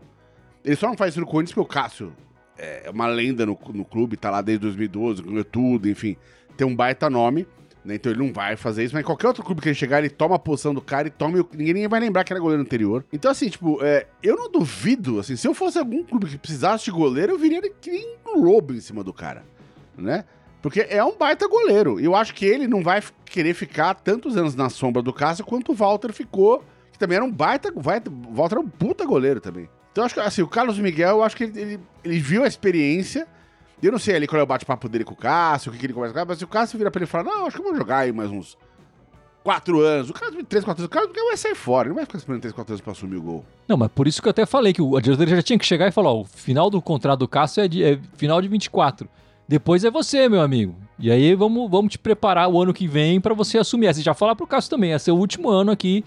[0.63, 2.13] Ele só não faz isso no Corinthians porque o Cássio
[2.57, 6.15] é uma lenda no, no clube, tá lá desde 2012, ganhou tudo, enfim,
[6.55, 7.45] tem um baita nome.
[7.83, 7.95] Né?
[7.95, 10.35] Então ele não vai fazer isso, mas qualquer outro clube que ele chegar, ele toma
[10.35, 11.45] a posição do cara e toma.
[11.53, 13.05] Ninguém, vai lembrar que era goleiro anterior.
[13.11, 16.85] Então, assim, tipo, é, eu não duvido, assim, se eu fosse algum clube que precisasse
[16.85, 19.43] de goleiro, eu viria que nem um lobo em cima do cara,
[19.97, 20.23] né?
[20.61, 21.99] Porque é um baita goleiro.
[21.99, 25.43] E eu acho que ele não vai querer ficar tantos anos na sombra do Cássio
[25.43, 27.69] quanto o Walter ficou, que também era um baita.
[27.75, 29.67] Walter era um puta goleiro também.
[29.91, 32.47] Então, acho que, assim, o Carlos Miguel, eu acho que ele, ele, ele viu a
[32.47, 33.27] experiência
[33.87, 35.85] eu não sei ali qual é o bate-papo dele com o Cássio, o que, que
[35.85, 37.47] ele conversa com o Cássio, mas se o Cássio vira pra ele e fala, não,
[37.47, 38.57] acho que eu vou jogar aí mais uns
[39.43, 40.09] 4 anos.
[40.09, 42.41] O tem 3, 4 anos, o cara vai sair fora, ele não vai ficar esperando
[42.41, 43.45] 3, 4 anos pra assumir o gol.
[43.67, 45.87] Não, mas por isso que eu até falei que o diretoria já tinha que chegar
[45.87, 49.07] e falar, ó, o final do contrato do Cássio é, de, é final de 24.
[49.47, 50.75] Depois é você, meu amigo.
[50.97, 53.87] E aí vamos, vamos te preparar o ano que vem para você assumir.
[53.87, 56.05] Aí você já falar pro Cássio também, é seu último ano aqui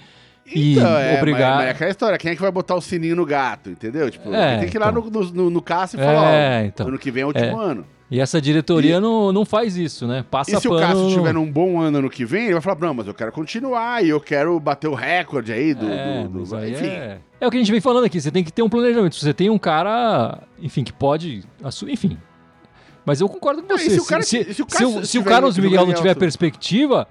[0.55, 1.41] e então, é, obrigar.
[1.41, 4.11] Mas, mas é aquela história, quem é que vai botar o sininho no gato, entendeu?
[4.11, 5.11] Tipo, é, tem que ir lá então.
[5.11, 6.89] no, no, no Cássio e falar, é, ó, então.
[6.89, 7.65] ano que vem é o último é.
[7.65, 7.87] ano.
[8.09, 10.25] E essa diretoria e, não, não faz isso, né?
[10.31, 10.81] Passa E se pano...
[10.81, 13.15] o Cássio tiver num bom ano no que vem, ele vai falar, não, mas eu
[13.15, 15.91] quero continuar e eu quero bater o recorde aí do...
[15.91, 16.67] É, do, do, do...
[16.69, 16.87] enfim.
[16.87, 17.19] É...
[17.41, 17.47] é...
[17.47, 19.17] o que a gente vem falando aqui, você tem que ter um planejamento.
[19.17, 21.43] Você tem um cara, enfim, que pode...
[21.89, 22.17] Enfim,
[23.07, 23.91] mas eu concordo com você.
[23.91, 27.07] se, o, cara, se, se, se, o, se, se o Carlos Miguel não tiver perspectiva,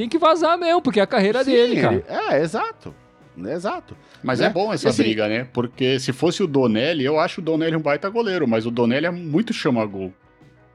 [0.00, 1.94] tem que vazar mesmo, porque é a carreira Sim, dele, cara.
[1.94, 2.94] Ele, é, exato.
[3.36, 3.94] Exato.
[4.22, 4.46] Mas né?
[4.46, 5.46] é bom essa assim, briga, né?
[5.52, 9.06] Porque se fosse o Donelli, eu acho o Donelli um baita goleiro, mas o Donelli
[9.06, 10.12] é muito chama-gol.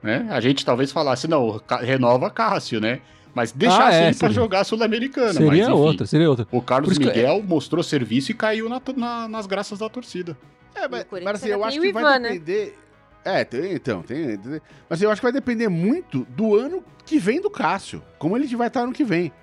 [0.01, 0.27] Né?
[0.29, 3.01] A gente talvez falasse, não, renova Cássio, né?
[3.33, 5.33] Mas deixasse ah, é, ele pra jogar Sul-Americana.
[5.33, 6.47] Seria mas, outra, seria outra.
[6.51, 7.41] O Carlos Miguel é...
[7.41, 10.37] mostrou serviço e caiu na, na, nas graças da torcida.
[10.75, 12.29] É, mas, mas assim, eu acho que Ivan, vai né?
[12.29, 12.65] depender.
[12.65, 12.84] Né?
[13.25, 14.61] É, tem, então, tem, tem.
[14.87, 18.03] Mas eu acho que vai depender muito do ano que vem do Cássio.
[18.19, 19.33] Como ele vai estar ano que vem.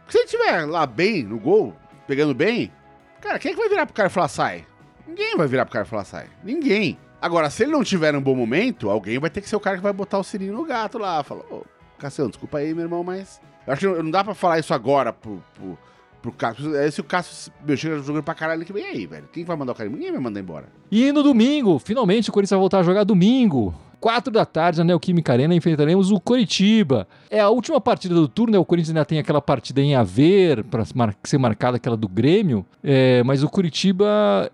[0.00, 2.72] Porque se ele estiver lá bem no gol, pegando bem,
[3.20, 4.66] cara, quem é que vai virar pro cara e falar sai?
[5.06, 6.26] Ninguém vai virar pro cara e falar sai.
[6.42, 6.98] Ninguém.
[7.20, 9.76] Agora, se ele não tiver um bom momento, alguém vai ter que ser o cara
[9.76, 11.22] que vai botar o sininho no gato lá.
[11.22, 11.66] Fala, ô,
[11.98, 13.40] Cassiano, desculpa aí, meu irmão, mas.
[13.66, 15.78] Eu acho que não, não dá pra falar isso agora pro, pro,
[16.20, 16.74] pro Cássio.
[16.76, 19.28] É, se o Cássio meu, chega jogando pra caralho que vem aí, velho.
[19.32, 19.88] Quem vai mandar o cara?
[19.88, 20.66] Ninguém vai mandar embora.
[20.90, 23.74] E no domingo, finalmente o Corinthians vai voltar a jogar domingo.
[24.00, 27.08] 4 da tarde, na Neoquímica Arena, enfrentaremos o Coritiba.
[27.28, 28.58] É a última partida do turno, né?
[28.58, 30.84] O Corinthians ainda tem aquela partida em haver, para
[31.24, 32.64] ser marcada aquela do Grêmio.
[32.82, 34.50] É, mas o Curitiba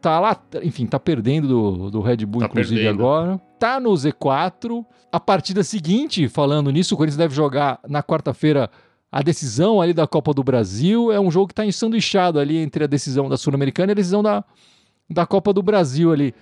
[0.00, 3.00] tá lá, enfim, tá perdendo do, do Red Bull, tá inclusive, perdendo.
[3.00, 3.40] agora.
[3.58, 4.84] Tá no Z4.
[5.12, 8.70] A partida seguinte, falando nisso, o Corinthians deve jogar na quarta-feira
[9.10, 11.10] a decisão ali da Copa do Brasil.
[11.10, 14.22] É um jogo que tá ensanduichado ali entre a decisão da Sul-Americana e a decisão
[14.22, 14.44] da,
[15.08, 16.34] da Copa do Brasil ali.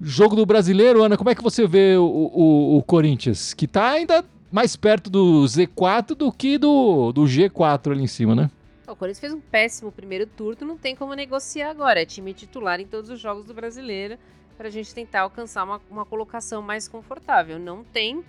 [0.00, 3.54] Jogo do brasileiro, Ana, como é que você vê o, o, o Corinthians?
[3.54, 8.34] Que tá ainda mais perto do Z4 do que do, do G4 ali em cima,
[8.34, 8.50] né?
[8.86, 12.02] O Corinthians fez um péssimo primeiro turno, não tem como negociar agora.
[12.02, 14.18] É time titular em todos os jogos do brasileiro
[14.56, 17.58] para a gente tentar alcançar uma, uma colocação mais confortável.
[17.58, 18.22] Não tem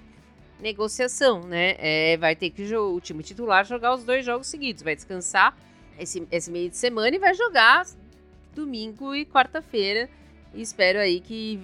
[0.59, 1.75] negociação, né?
[1.77, 5.55] É, vai ter que o time titular jogar os dois jogos seguidos, vai descansar
[5.99, 7.85] esse, esse meio de semana e vai jogar
[8.55, 10.09] domingo e quarta-feira.
[10.53, 11.59] Espero aí que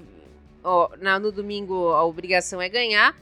[0.63, 3.15] ó, na, no domingo a obrigação é ganhar.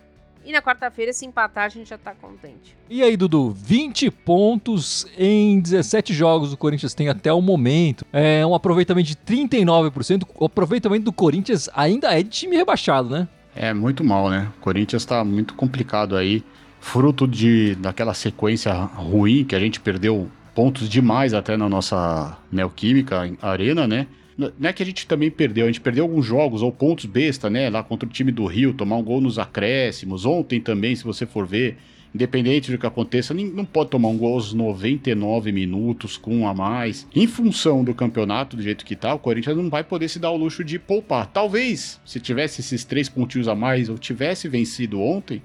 [0.43, 2.75] E na quarta-feira, se empatar, a gente já tá contente.
[2.89, 8.03] E aí, Dudu, 20 pontos em 17 jogos o Corinthians tem até o momento.
[8.11, 10.27] É um aproveitamento de 39%.
[10.33, 13.27] O aproveitamento do Corinthians ainda é de time rebaixado, né?
[13.55, 14.49] É muito mal, né?
[14.57, 16.43] O Corinthians tá muito complicado aí.
[16.79, 23.31] Fruto de daquela sequência ruim que a gente perdeu pontos demais até na nossa Neoquímica
[23.41, 24.07] Arena, né?
[24.37, 27.49] Não é que a gente também perdeu, a gente perdeu alguns jogos ou pontos besta,
[27.49, 27.69] né?
[27.69, 30.25] Lá contra o time do Rio, tomar um gol nos acréscimos.
[30.25, 31.77] Ontem também, se você for ver,
[32.13, 36.53] independente do que aconteça, não pode tomar um gol aos 99 minutos com um a
[36.53, 37.07] mais.
[37.15, 40.31] Em função do campeonato, do jeito que tá, o Corinthians não vai poder se dar
[40.31, 41.27] o luxo de poupar.
[41.27, 45.41] Talvez, se tivesse esses três pontinhos a mais ou tivesse vencido ontem,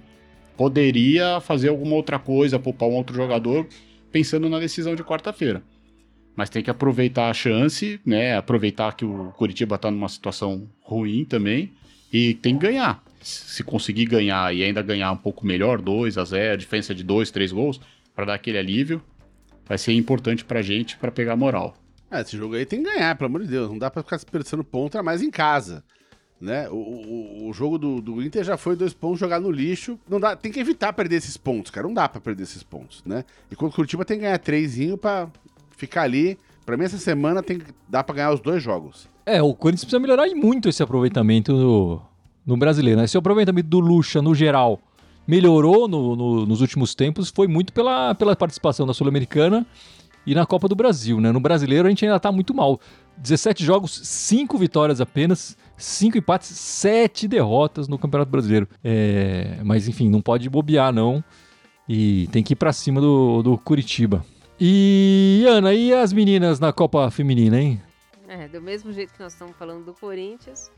[0.56, 3.66] poderia fazer alguma outra coisa, poupar um outro jogador
[4.10, 5.62] pensando na decisão de quarta-feira.
[6.34, 8.36] Mas tem que aproveitar a chance, né?
[8.36, 11.72] Aproveitar que o Curitiba está numa situação ruim também
[12.12, 13.02] e tem que ganhar.
[13.26, 17.32] Se conseguir ganhar e ainda ganhar um pouco melhor, 2 a 0, diferença de 2,
[17.32, 17.80] 3 gols,
[18.14, 19.02] para dar aquele alívio,
[19.66, 21.74] vai ser importante pra gente para pegar moral.
[22.08, 23.68] É, esse jogo aí tem que ganhar, pelo amor de Deus.
[23.68, 25.82] Não dá para ficar desperdiçando ponto, mais em casa.
[26.40, 26.68] Né?
[26.68, 29.98] O, o, o jogo do, do, Inter já foi dois pontos jogar no lixo.
[30.08, 31.84] Não dá, tem que evitar perder esses pontos, cara.
[31.84, 33.24] Não dá para perder esses pontos, né?
[33.50, 35.28] Enquanto o Curitiba tem que ganhar trêsinho para
[35.76, 36.38] ficar ali.
[36.64, 39.08] Para mim essa semana tem dá para ganhar os dois jogos.
[39.24, 42.02] É, o Corinthians precisa melhorar muito esse aproveitamento no,
[42.46, 42.98] no brasileiro.
[42.98, 43.04] Né?
[43.04, 44.80] Esse aproveitamento do Lucha no geral
[45.26, 49.66] melhorou no, no, nos últimos tempos foi muito pela, pela participação da Sul-Americana
[50.26, 51.30] e na Copa do Brasil, né?
[51.30, 52.80] No brasileiro a gente ainda tá muito mal.
[53.16, 58.68] 17 jogos, 5 vitórias apenas, 5 empates, 7 derrotas no Campeonato Brasileiro.
[58.82, 61.22] É, mas enfim, não pode bobear não.
[61.88, 64.24] E tem que ir para cima do, do Curitiba.
[64.58, 67.80] E Ana, e as meninas na Copa Feminina, hein?
[68.26, 70.70] É, do mesmo jeito que nós estamos falando do Corinthians,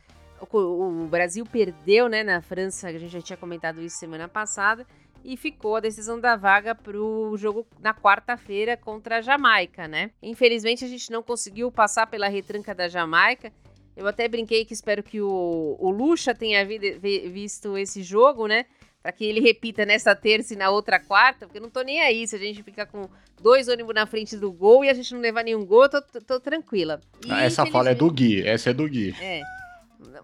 [0.52, 4.86] o, o, Brasil perdeu, né, na França, a gente já tinha comentado isso semana passada,
[5.24, 10.10] e ficou a decisão da vaga para o jogo na quarta-feira contra a Jamaica, né?
[10.22, 13.52] Infelizmente a gente não conseguiu passar pela retranca da Jamaica.
[13.96, 18.46] Eu até brinquei que espero que o, o Lucha tenha vi, vi, visto esse jogo,
[18.46, 18.64] né?
[19.02, 22.00] Para que ele repita nessa terça e na outra quarta, porque eu não tô nem
[22.00, 23.08] aí se a gente ficar com
[23.42, 26.02] dois ônibus na frente do gol e a gente não levar nenhum gol, eu tô,
[26.02, 27.00] tô, tô tranquila.
[27.26, 29.14] E, ah, essa fala é do Gui, essa é do Gui.
[29.20, 29.42] É.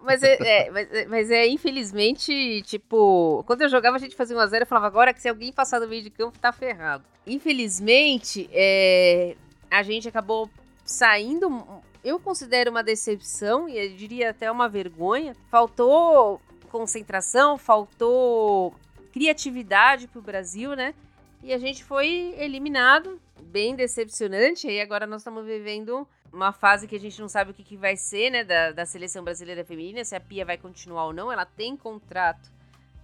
[0.03, 4.37] Mas é, é, mas, é, mas, é, infelizmente, tipo, quando eu jogava a gente fazia
[4.37, 7.05] 1x0 eu falava agora que se alguém passar do meio de campo tá ferrado.
[7.27, 9.37] Infelizmente, é,
[9.71, 10.49] a gente acabou
[10.85, 15.35] saindo, eu considero uma decepção e eu diria até uma vergonha.
[15.51, 18.75] Faltou concentração, faltou
[19.13, 20.95] criatividade pro Brasil, né?
[21.45, 24.67] E a gente foi eliminado, bem decepcionante.
[24.67, 27.77] E agora nós estamos vivendo uma fase que a gente não sabe o que, que
[27.77, 31.31] vai ser, né, da, da seleção brasileira feminina, se a Pia vai continuar ou não.
[31.31, 32.51] Ela tem contrato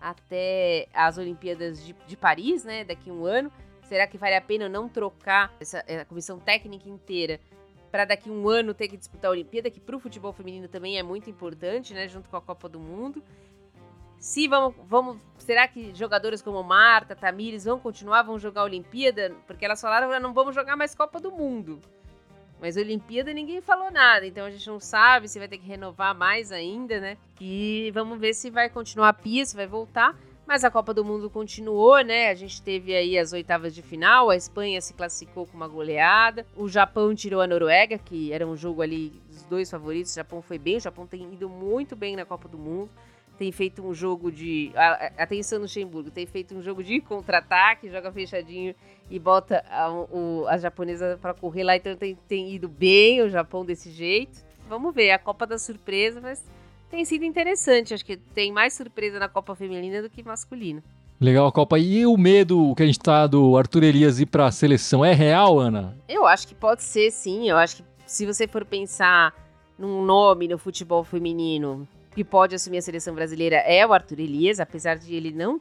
[0.01, 3.53] até as Olimpíadas de, de Paris, né, daqui a um ano.
[3.83, 7.39] Será que vale a pena não trocar essa a comissão técnica inteira
[7.93, 10.67] para daqui a um ano ter que disputar a Olimpíada, que para o futebol feminino
[10.67, 13.23] também é muito importante, né, junto com a Copa do Mundo.
[14.21, 19.35] Se vamos, vamos, será que jogadores como Marta, Tamires vão continuar, vão jogar Olimpíada?
[19.47, 21.81] Porque elas falaram, ah, não vamos jogar mais Copa do Mundo.
[22.61, 26.15] Mas Olimpíada ninguém falou nada, então a gente não sabe se vai ter que renovar
[26.15, 27.17] mais ainda, né?
[27.41, 30.15] E vamos ver se vai continuar a pia, se vai voltar.
[30.47, 32.29] Mas a Copa do Mundo continuou, né?
[32.29, 36.45] A gente teve aí as oitavas de final, a Espanha se classificou com uma goleada,
[36.55, 40.13] o Japão tirou a Noruega, que era um jogo ali dos dois favoritos.
[40.13, 42.91] O Japão foi bem, o Japão tem ido muito bem na Copa do Mundo
[43.41, 44.71] tem feito um jogo de.
[45.17, 48.75] Atenção no Luxemburgo, tem feito um jogo de contra-ataque, joga fechadinho
[49.11, 51.75] e bota a, o, a japonesa para correr lá.
[51.75, 54.45] Então tem, tem ido bem o Japão desse jeito.
[54.69, 56.45] Vamos ver, a Copa da Surpresa, mas
[56.91, 57.95] tem sido interessante.
[57.95, 60.85] Acho que tem mais surpresa na Copa Feminina do que masculina.
[61.19, 61.79] Legal a Copa.
[61.79, 65.15] E o medo que a gente tá do Arthur Elias ir para a seleção é
[65.15, 65.97] real, Ana?
[66.07, 67.49] Eu acho que pode ser, sim.
[67.49, 69.33] Eu acho que se você for pensar
[69.79, 74.61] num nome no futebol feminino que pode assumir a seleção brasileira é o Arthur Elias,
[74.61, 75.61] apesar de ele não.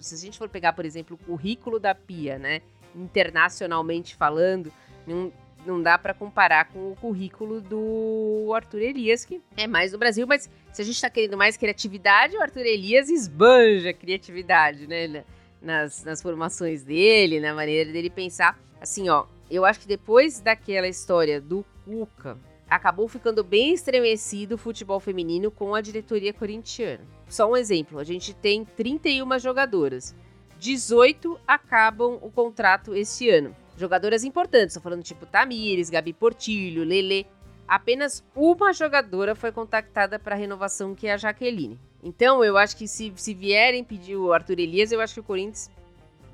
[0.00, 2.62] Se a gente for pegar, por exemplo, o currículo da Pia, né?
[2.94, 4.72] Internacionalmente falando,
[5.06, 5.32] não,
[5.66, 10.26] não dá para comparar com o currículo do Arthur Elias, que é mais do Brasil,
[10.26, 15.24] mas se a gente tá querendo mais criatividade, o Arthur Elias esbanja criatividade, né?
[15.60, 18.58] nas, nas formações dele, na maneira dele pensar.
[18.80, 24.58] Assim, ó, eu acho que depois daquela história do Cuca, acabou ficando bem estremecido o
[24.58, 27.04] futebol feminino com a diretoria corintiana.
[27.28, 30.14] Só um exemplo, a gente tem 31 jogadoras.
[30.58, 33.54] 18 acabam o contrato este ano.
[33.76, 37.26] Jogadoras importantes, estou falando tipo Tamires, Gabi Portilho, Lele.
[37.68, 41.78] Apenas uma jogadora foi contactada para renovação, que é a Jaqueline.
[42.02, 45.24] Então, eu acho que se, se vierem pedir o Arthur Elias, eu acho que o
[45.24, 45.68] Corinthians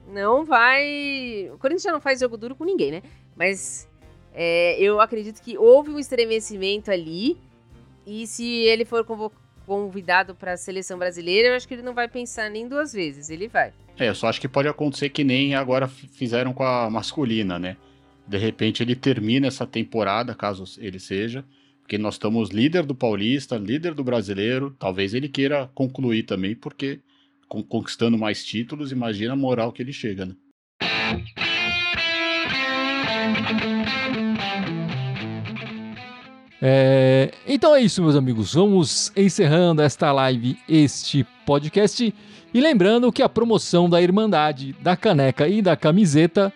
[0.06, 1.50] não vai.
[1.52, 3.02] O Corinthians já não faz jogo duro com ninguém, né?
[3.34, 3.88] Mas
[4.34, 7.36] é, eu acredito que houve um estremecimento ali.
[8.06, 9.04] E se ele for
[9.66, 13.30] convidado para a seleção brasileira, eu acho que ele não vai pensar nem duas vezes.
[13.30, 13.72] Ele vai.
[13.98, 17.76] É, eu só acho que pode acontecer que nem agora fizeram com a masculina, né?
[18.26, 21.44] De repente ele termina essa temporada, caso ele seja,
[21.80, 24.74] porque nós estamos líder do Paulista, líder do Brasileiro.
[24.78, 27.00] Talvez ele queira concluir também, porque
[27.48, 30.34] conquistando mais títulos, imagina a moral que ele chega, né?
[36.64, 38.54] É, então é isso, meus amigos.
[38.54, 42.14] Vamos encerrando esta live, este podcast.
[42.54, 46.52] E lembrando que a promoção da Irmandade, da caneca e da camiseta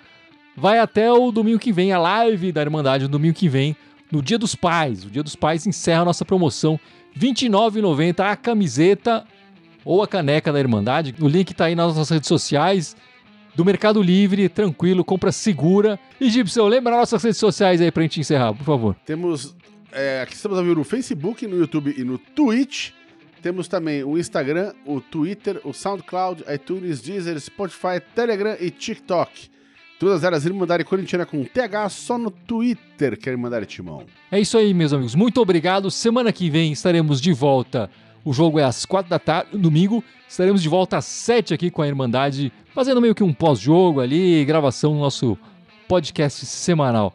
[0.56, 3.74] vai até o domingo que vem, a live da Irmandade no domingo que vem,
[4.12, 5.04] no Dia dos Pais.
[5.04, 6.78] O Dia dos Pais encerra a nossa promoção.
[7.12, 9.24] R$ 29,90 a camiseta
[9.84, 11.16] ou a caneca da Irmandade.
[11.18, 12.94] O link está aí nas nossas redes sociais
[13.56, 15.98] do Mercado Livre, tranquilo, compra segura.
[16.20, 18.96] E Gibson, lembra nossas redes sociais aí pra gente encerrar, por favor.
[19.06, 19.55] Temos
[19.96, 22.90] é, aqui estamos a ver no Facebook, no YouTube e no Twitch.
[23.40, 29.48] Temos também o Instagram, o Twitter, o SoundCloud, iTunes, Deezer, Spotify, Telegram e TikTok.
[29.98, 34.04] Todas elas Irmandade Corintiana com TH só no Twitter, que é Irmandade Timão.
[34.30, 35.14] É isso aí, meus amigos.
[35.14, 35.90] Muito obrigado.
[35.90, 37.88] Semana que vem estaremos de volta.
[38.22, 40.04] O jogo é às quatro da tarde, domingo.
[40.28, 44.44] Estaremos de volta às sete aqui com a Irmandade, fazendo meio que um pós-jogo ali,
[44.44, 45.38] gravação do nosso
[45.88, 47.14] podcast semanal.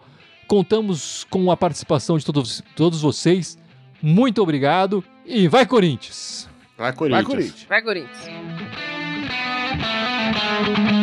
[0.51, 3.57] Contamos com a participação de todos, todos vocês.
[4.01, 6.49] Muito obrigado e vai Corinthians!
[6.77, 7.23] Vai Corinthians!
[7.23, 7.65] Vai Corinthians!
[7.69, 7.81] Vai
[10.67, 11.00] Corinthians!